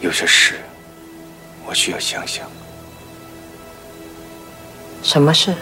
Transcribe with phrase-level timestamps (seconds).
[0.00, 0.58] 有些事
[1.64, 2.46] 我需要想想。
[5.02, 5.54] 什么事？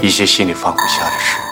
[0.00, 1.51] 一些心里放不下的事。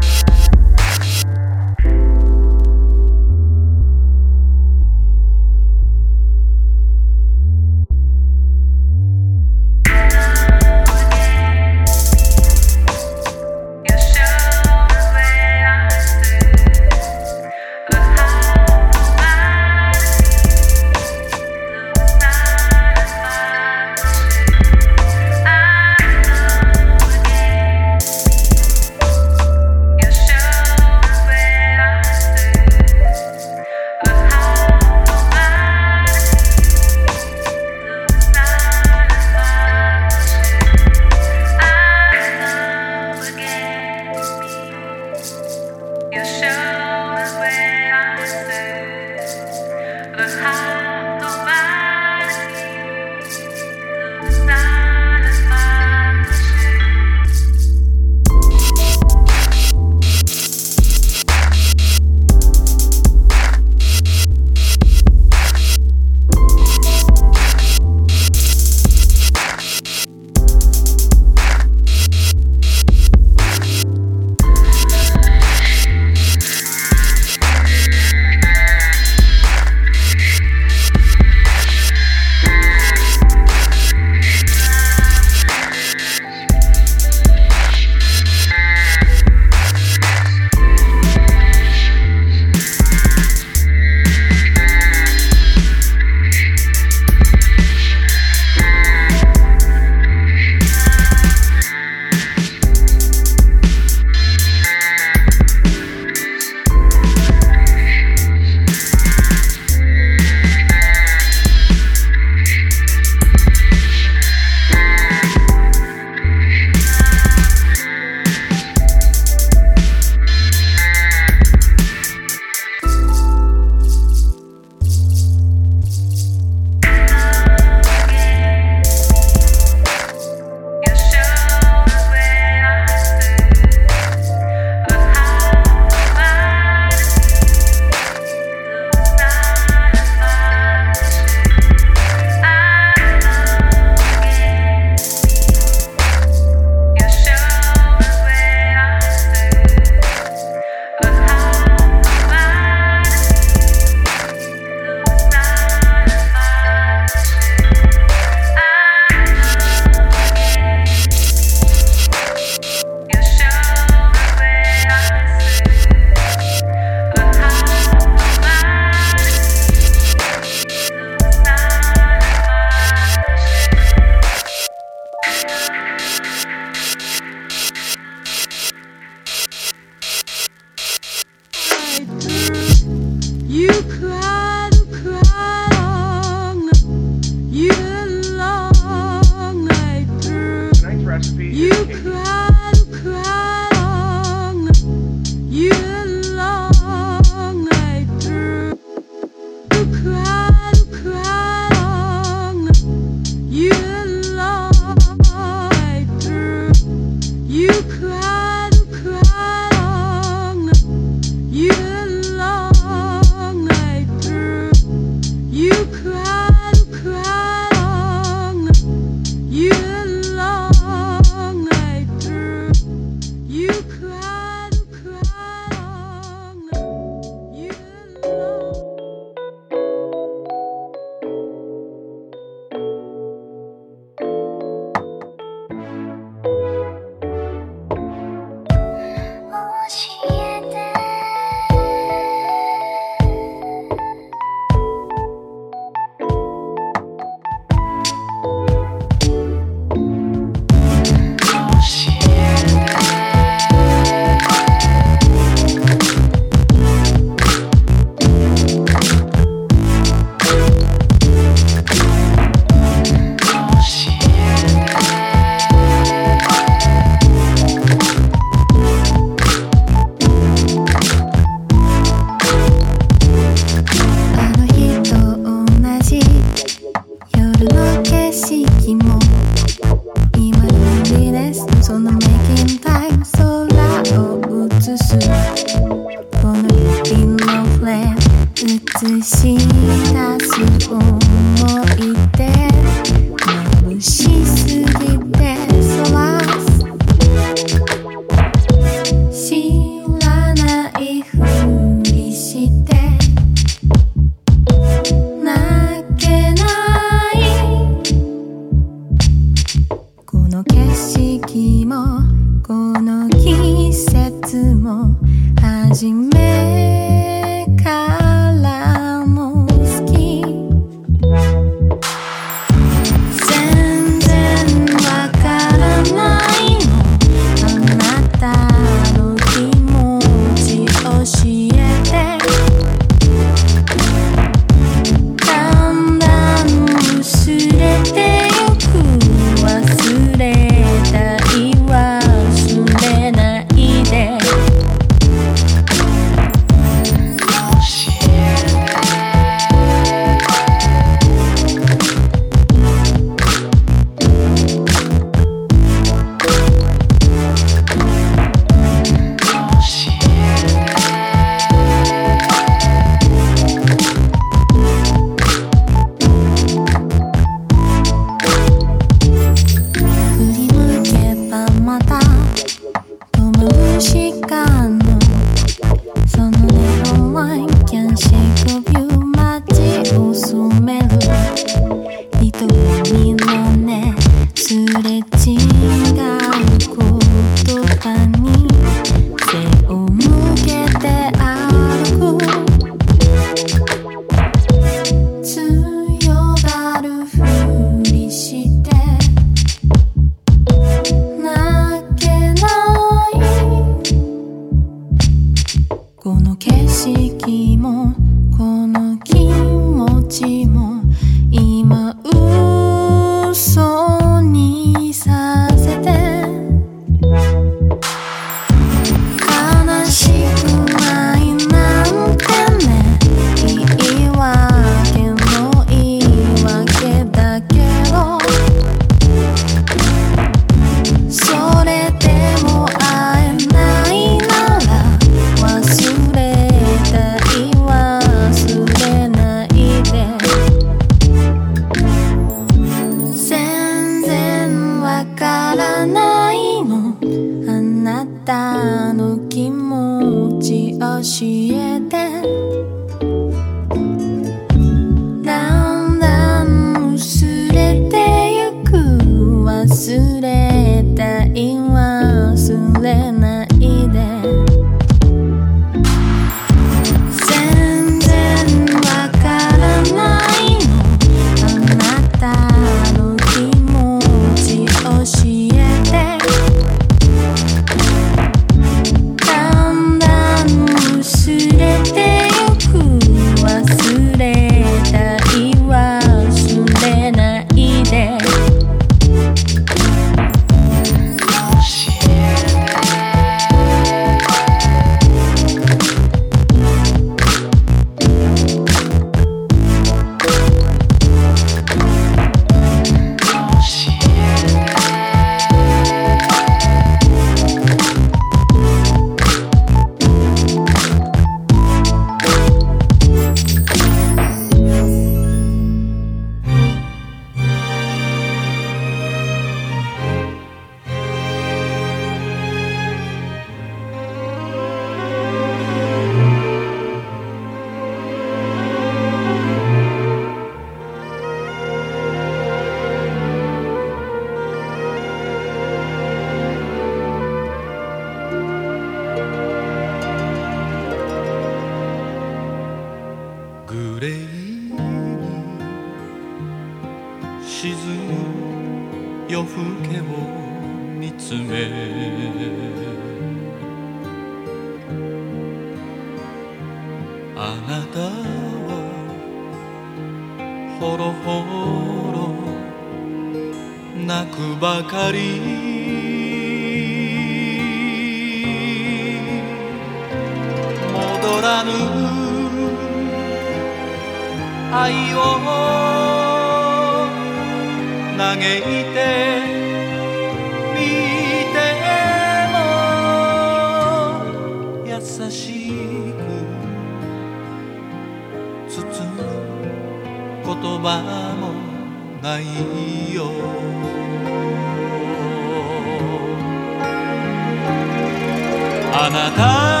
[599.23, 600.00] あなた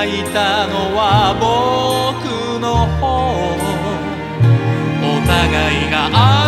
[0.00, 3.30] がいたのは僕の方。
[5.02, 6.39] お互いが